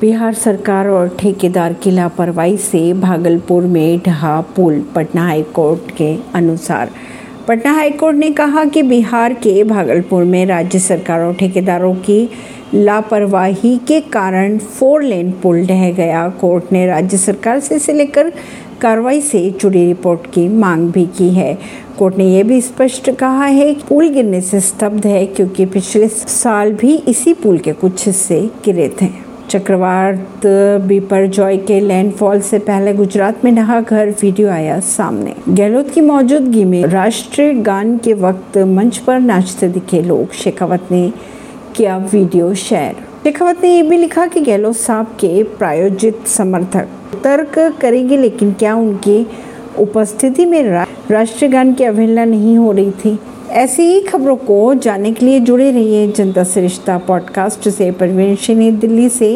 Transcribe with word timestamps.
बिहार 0.00 0.34
सरकार 0.34 0.88
और 0.88 1.08
ठेकेदार 1.18 1.72
की 1.72 1.90
लापरवाही 1.90 2.56
से 2.56 2.92
भागलपुर 2.92 3.62
में 3.62 3.98
ढहा 3.98 4.40
पुल 4.40 4.84
पटना 4.94 5.22
हाईकोर्ट 5.22 5.90
के 5.90 6.16
अनुसार। 6.34 6.90
पटना 7.48 7.72
हाईकोर्ट 7.72 8.16
ने 8.16 8.30
कहा 8.30 8.64
कि 8.64 8.82
बिहार 8.82 9.34
के 9.34 9.64
भागलपुर 9.64 10.24
में 10.24 10.46
राज्य 10.46 10.78
सरकार 10.78 11.20
और 11.20 11.34
ठेकेदारों 11.34 11.94
की 11.94 12.28
लापरवाही 12.74 13.76
के 13.78 14.00
कारण 14.00 14.58
फोर 14.58 15.02
लेन 15.02 15.32
पुल 15.32 15.66
ढह 15.66 15.90
गया। 15.92 16.28
कोर्ट 16.28 16.72
ने 16.72 16.86
राज्य 16.86 17.16
सरकार 17.16 17.60
से 17.60 17.74
इसे 17.74 17.92
लेकर 17.92 18.32
कार्रवाई 18.80 19.20
से 19.20 19.50
जुड़ी 19.50 19.84
रिपोर्ट 19.86 20.26
की 20.26 20.48
मांग 20.48 20.90
भी 20.92 21.06
की 21.06 21.30
है। 21.30 21.58
कोर्ट 21.98 22.18
ने 22.18 22.24
यह 22.24 22.44
भी 22.44 22.60
स्पष्ट 22.60 23.10
कहा 23.10 23.44
है 23.44 23.74
कि 23.74 23.84
पुल 23.88 24.08
गिरने 24.08 24.40
से 24.40 24.60
स्तब्ध 24.60 25.06
है 25.06 25.26
क्योंकि 25.26 25.66
पिछले 25.66 26.08
साल 26.08 26.72
भी 26.72 26.96
इसी 26.96 27.34
पुल 27.34 27.58
के 27.58 27.72
कुछ 27.72 28.06
हिस्से 28.06 28.40
गिरे 28.64 28.88
थे। 29.02 29.25
चक्रवात 29.50 30.46
बिपरजॉय 30.86 31.56
के 31.56 31.80
लैंडफॉल 31.80 32.40
से 32.40 32.58
पहले 32.58 32.92
गुजरात 32.94 33.44
में 33.44 33.52
नहा 33.52 33.80
घर 33.80 34.10
वीडियो 34.22 34.48
आया 34.48 34.78
सामने। 34.80 35.34
गहलोत 35.48 35.90
की 35.90 36.00
मौजूदगी 36.00 36.64
में 36.64 36.84
राष्ट्रीय 36.84 37.52
गान 37.52 37.96
के 37.98 38.12
वक्त 38.14 38.58
मंच 38.58 38.98
पर 38.98 39.20
नाचते 39.20 39.68
दिखे 39.68 40.02
लोग। 40.02 40.32
शेखावत 40.32 40.88
ने 40.90 41.12
किया 41.76 41.96
वीडियो 42.12 42.54
शेयर। 42.54 42.92
शेखावत 43.24 43.60
ने 43.62 43.76
यह 43.76 43.88
भी 43.90 43.96
लिखा 43.96 44.26
कि 44.26 44.40
गहलोत 44.40 44.76
साहब 44.76 45.06
के 45.06 45.42
प्रायोजित 45.42 46.26
समर्थक 46.26 46.88
तर्क 47.24 47.78
करेंगे, 47.80 48.16
लेकिन 48.16 48.52
क्या 48.52 48.74
उनकी 48.74 49.26
उपस्थिति 49.78 50.44
में 50.44 50.62
राष्ट्रीय 51.10 51.50
गान 51.50 51.72
की 51.74 51.84
अवहेलना 51.84 52.24
नहीं 52.24 52.56
हो 52.58 52.72
रही 52.72 52.90
थी? 52.90 53.18
ऐसी 53.50 53.82
ही 53.82 54.00
खबरों 54.00 54.36
को 54.36 54.74
जानने 54.74 55.12
के 55.12 55.26
लिए 55.26 55.40
जुड़े 55.40 55.70
रहिए 55.70 56.06
जनता 56.12 56.44
से 56.44 56.60
रिश्ता 56.60 56.96
पॉडकास्ट 56.98 57.68
से। 57.68 57.90
परवीन 57.90 58.78
दिल्ली 58.78 59.08
से 59.08 59.28